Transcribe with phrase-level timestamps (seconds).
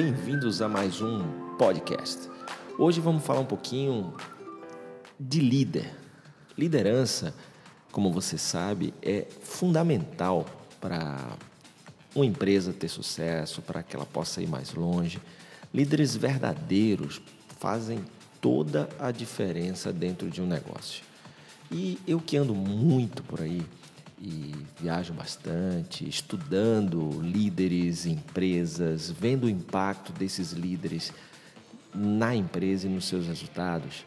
[0.00, 2.28] bem-vindos a mais um podcast.
[2.78, 4.14] Hoje vamos falar um pouquinho
[5.18, 5.92] de líder.
[6.56, 7.34] Liderança,
[7.90, 10.46] como você sabe, é fundamental
[10.80, 11.36] para
[12.14, 15.18] uma empresa ter sucesso, para que ela possa ir mais longe.
[15.74, 17.20] Líderes verdadeiros
[17.58, 17.98] fazem
[18.40, 21.02] toda a diferença dentro de um negócio.
[21.72, 23.66] E eu que ando muito por aí
[24.20, 31.12] e viajo bastante, estudando líderes, empresas, vendo o impacto desses líderes
[31.94, 34.04] na empresa e nos seus resultados,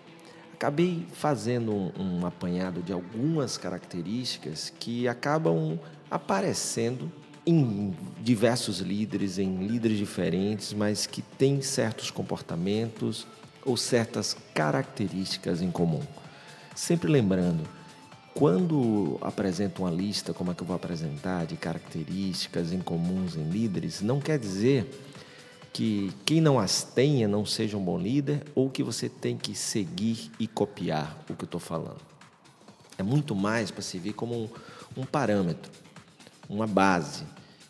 [0.53, 7.11] acabei fazendo um, um apanhado de algumas características que acabam aparecendo
[7.45, 13.25] em diversos líderes, em líderes diferentes, mas que têm certos comportamentos
[13.65, 16.01] ou certas características em comum.
[16.75, 17.67] Sempre lembrando,
[18.41, 23.47] quando apresento uma lista, como é que eu vou apresentar, de características em comuns em
[23.47, 24.89] líderes, não quer dizer
[25.71, 29.53] que quem não as tenha não seja um bom líder ou que você tem que
[29.53, 32.01] seguir e copiar o que eu estou falando.
[32.97, 34.49] É muito mais para servir como um,
[34.97, 35.71] um parâmetro,
[36.49, 37.23] uma base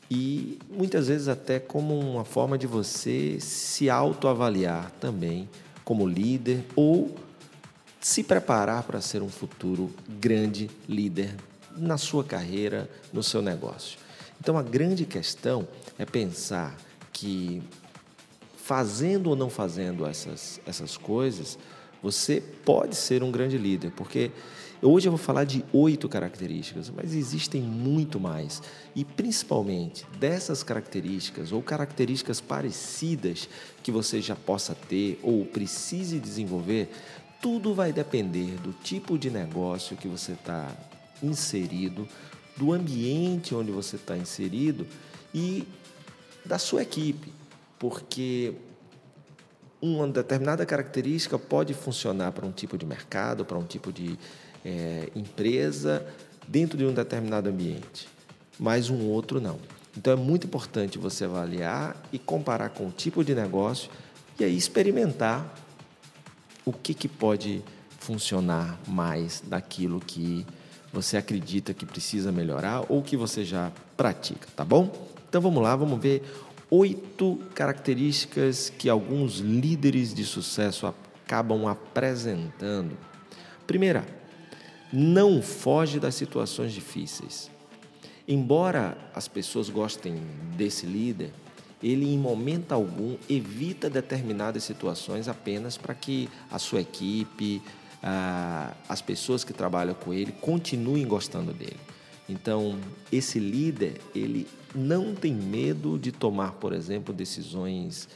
[0.10, 5.50] e muitas vezes até como uma forma de você se autoavaliar também
[5.84, 7.14] como líder ou
[8.02, 11.36] se preparar para ser um futuro grande líder
[11.78, 14.00] na sua carreira, no seu negócio.
[14.40, 15.68] Então a grande questão
[16.00, 16.76] é pensar
[17.14, 17.62] que
[18.58, 21.60] fazendo ou não fazendo essas, essas coisas,
[22.02, 24.32] você pode ser um grande líder, porque
[24.82, 28.64] hoje eu vou falar de oito características, mas existem muito mais.
[28.96, 33.48] E principalmente dessas características ou características parecidas
[33.84, 36.90] que você já possa ter ou precise desenvolver,
[37.42, 40.70] tudo vai depender do tipo de negócio que você está
[41.24, 42.08] inserido,
[42.56, 44.86] do ambiente onde você está inserido
[45.34, 45.68] e
[46.46, 47.42] da sua equipe
[47.82, 48.54] porque
[49.82, 54.20] uma determinada característica pode funcionar para um tipo de mercado, para um tipo de
[54.64, 56.06] é, empresa,
[56.48, 58.08] dentro de um determinado ambiente,
[58.60, 59.58] mas um outro não.
[59.98, 63.90] Então é muito importante você avaliar e comparar com o tipo de negócio
[64.40, 65.52] e aí experimentar
[66.72, 67.62] o que, que pode
[68.00, 70.46] funcionar mais daquilo que
[70.92, 74.92] você acredita que precisa melhorar ou que você já pratica, tá bom?
[75.30, 76.24] Então vamos lá, vamos ver
[76.70, 82.98] oito características que alguns líderes de sucesso acabam apresentando.
[83.68, 84.06] Primeira,
[84.92, 87.52] não foge das situações difíceis.
[88.28, 90.22] Embora as pessoas gostem
[90.56, 91.32] desse líder,
[91.82, 97.62] ele em momento algum evita determinadas situações apenas para que a sua equipe,
[98.88, 101.80] as pessoas que trabalham com ele continuem gostando dele.
[102.28, 102.78] Então,
[103.12, 108.08] esse líder, ele não tem medo de tomar, por exemplo, decisões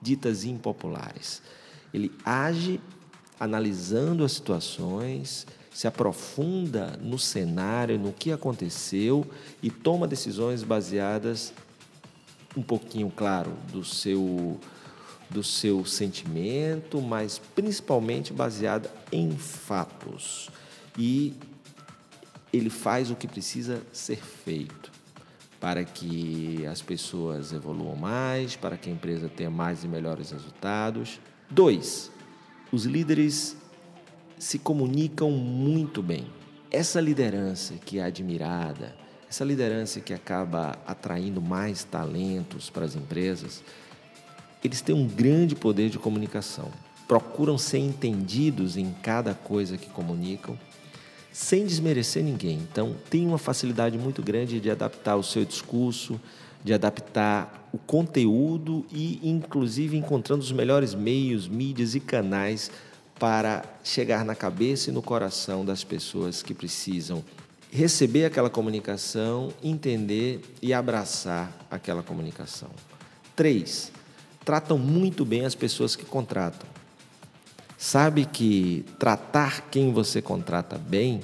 [0.00, 1.42] ditas impopulares.
[1.92, 2.80] Ele age
[3.38, 9.24] analisando as situações, se aprofunda no cenário, no que aconteceu
[9.62, 11.52] e toma decisões baseadas
[12.56, 14.58] um pouquinho, claro, do seu
[15.30, 20.48] do seu sentimento, mas principalmente baseada em fatos.
[20.96, 21.34] E
[22.52, 24.90] ele faz o que precisa ser feito
[25.60, 31.20] para que as pessoas evoluam mais, para que a empresa tenha mais e melhores resultados.
[31.50, 32.10] Dois,
[32.72, 33.56] os líderes
[34.38, 36.26] se comunicam muito bem.
[36.70, 38.94] Essa liderança que é admirada,
[39.28, 43.62] essa liderança que acaba atraindo mais talentos para as empresas,
[44.64, 46.70] eles têm um grande poder de comunicação.
[47.06, 50.58] Procuram ser entendidos em cada coisa que comunicam
[51.30, 52.58] sem desmerecer ninguém.
[52.70, 56.20] Então, tem uma facilidade muito grande de adaptar o seu discurso,
[56.64, 62.70] de adaptar o conteúdo e, inclusive, encontrando os melhores meios, mídias e canais
[63.18, 67.22] para chegar na cabeça e no coração das pessoas que precisam
[67.70, 72.70] receber aquela comunicação, entender e abraçar aquela comunicação.
[73.36, 73.92] Três,
[74.44, 76.68] tratam muito bem as pessoas que contratam.
[77.76, 81.20] Sabe que tratar quem você contrata bem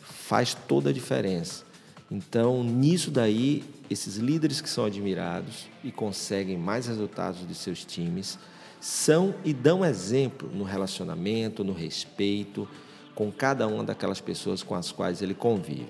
[0.00, 1.64] faz toda a diferença.
[2.10, 8.38] Então, nisso daí, esses líderes que são admirados e conseguem mais resultados de seus times
[8.80, 12.68] são e dão exemplo no relacionamento, no respeito
[13.16, 15.88] com cada uma daquelas pessoas com as quais ele convive.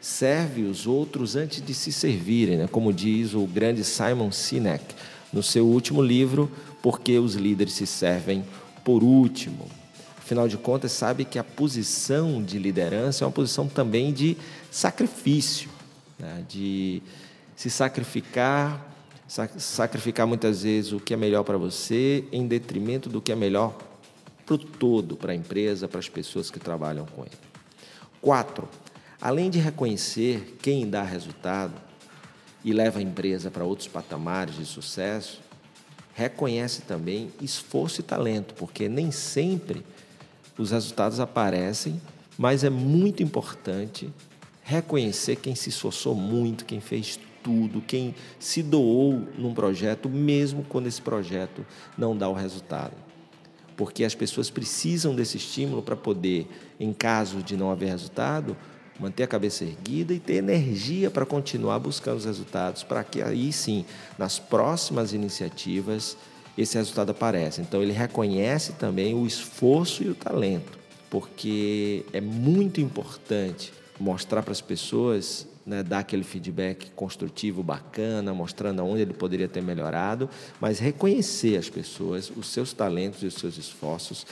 [0.00, 2.68] Serve os outros antes de se servirem, né?
[2.70, 4.84] como diz o grande Simon Sinek
[5.32, 6.50] no seu último livro,
[6.82, 8.44] Porque os Líderes se Servem
[8.84, 9.66] por último.
[10.18, 14.36] Afinal de contas, sabe que a posição de liderança é uma posição também de
[14.70, 15.70] sacrifício,
[16.18, 16.44] né?
[16.46, 17.02] de
[17.56, 18.94] se sacrificar,
[19.56, 23.91] sacrificar muitas vezes o que é melhor para você em detrimento do que é melhor
[24.58, 27.32] para o todo, para a empresa, para as pessoas que trabalham com ele.
[28.20, 28.68] Quatro,
[29.20, 31.74] além de reconhecer quem dá resultado
[32.64, 35.40] e leva a empresa para outros patamares de sucesso,
[36.14, 39.84] reconhece também esforço e talento, porque nem sempre
[40.58, 42.00] os resultados aparecem,
[42.36, 44.10] mas é muito importante
[44.62, 50.86] reconhecer quem se esforçou muito, quem fez tudo, quem se doou num projeto, mesmo quando
[50.86, 51.66] esse projeto
[51.98, 53.11] não dá o resultado.
[53.76, 56.46] Porque as pessoas precisam desse estímulo para poder,
[56.78, 58.56] em caso de não haver resultado,
[58.98, 63.52] manter a cabeça erguida e ter energia para continuar buscando os resultados, para que aí
[63.52, 63.84] sim,
[64.18, 66.16] nas próximas iniciativas,
[66.56, 67.60] esse resultado apareça.
[67.60, 70.78] Então ele reconhece também o esforço e o talento,
[71.10, 78.84] porque é muito importante mostrar para as pessoas, né, dar aquele feedback construtivo bacana, mostrando
[78.84, 80.28] onde ele poderia ter melhorado,
[80.60, 84.26] mas reconhecer as pessoas, os seus talentos e os seus esforços,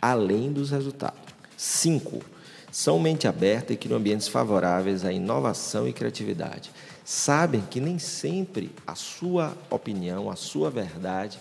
[0.00, 1.20] além dos resultados.
[1.56, 2.22] Cinco,
[2.70, 6.70] são mente aberta e criam ambientes favoráveis à inovação e criatividade.
[7.04, 11.38] Sabem que nem sempre a sua opinião, a sua verdade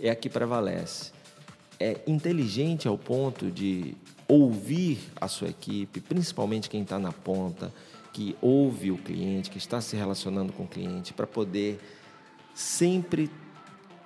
[0.00, 1.12] é a que prevalece.
[1.78, 3.94] É inteligente ao ponto de
[4.26, 7.72] ouvir a sua equipe, principalmente quem está na ponta,
[8.14, 11.80] que ouve o cliente, que está se relacionando com o cliente, para poder
[12.54, 13.28] sempre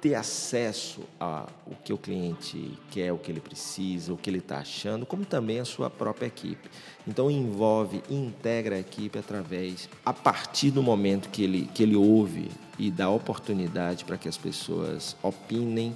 [0.01, 1.47] ter acesso ao
[1.85, 5.61] que o cliente quer, o que ele precisa, o que ele está achando, como também
[5.61, 6.71] a sua própria equipe.
[7.07, 11.97] Então envolve e integra a equipe através, a partir do momento que ele, que ele
[11.97, 15.95] ouve e dá oportunidade para que as pessoas opinem.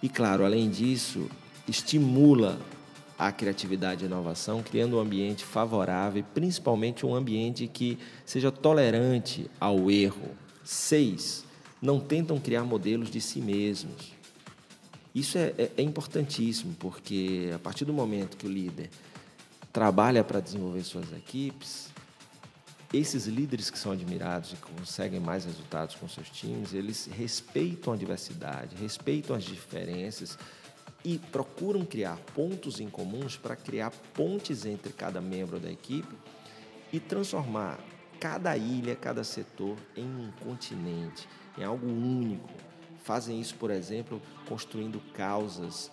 [0.00, 1.28] E claro, além disso,
[1.66, 2.60] estimula
[3.20, 9.90] a criatividade e inovação, criando um ambiente favorável, principalmente um ambiente que seja tolerante ao
[9.90, 10.34] erro.
[10.64, 11.44] Seis,
[11.82, 14.14] não tentam criar modelos de si mesmos.
[15.14, 18.88] Isso é, é, é importantíssimo, porque a partir do momento que o líder
[19.70, 21.90] trabalha para desenvolver suas equipes,
[22.90, 27.96] esses líderes que são admirados e conseguem mais resultados com seus times, eles respeitam a
[27.98, 30.38] diversidade, respeitam as diferenças,
[31.04, 36.14] e procuram criar pontos em comuns para criar pontes entre cada membro da equipe
[36.92, 37.78] e transformar
[38.18, 41.26] cada ilha, cada setor em um continente,
[41.56, 42.50] em algo único.
[43.02, 45.90] Fazem isso, por exemplo, construindo causas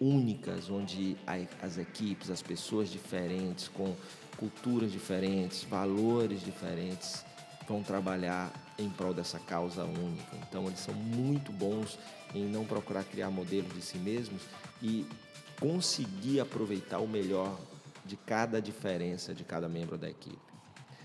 [0.00, 1.16] únicas, onde
[1.60, 3.94] as equipes, as pessoas diferentes, com
[4.36, 7.24] culturas diferentes, valores diferentes,
[7.68, 8.50] vão trabalhar
[8.80, 10.36] em prol dessa causa única.
[10.48, 11.98] Então, eles são muito bons
[12.34, 14.42] em não procurar criar modelos de si mesmos
[14.82, 15.06] e
[15.58, 17.58] conseguir aproveitar o melhor
[18.04, 20.38] de cada diferença de cada membro da equipe.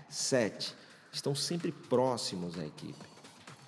[0.08, 0.74] Sete,
[1.12, 3.04] estão sempre próximos à equipe.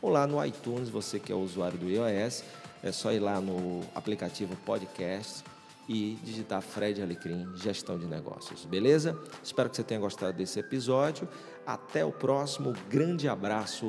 [0.00, 2.42] ou lá no iTunes, você que é usuário do iOS,
[2.82, 5.44] é só ir lá no aplicativo podcast
[5.88, 8.64] e digitar Fred Alecrim, gestão de negócios.
[8.64, 9.18] Beleza?
[9.42, 11.28] Espero que você tenha gostado desse episódio.
[11.66, 12.72] Até o próximo.
[12.88, 13.86] Grande abraço.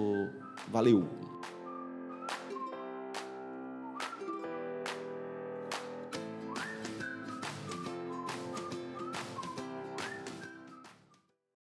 [0.67, 1.07] Valeu!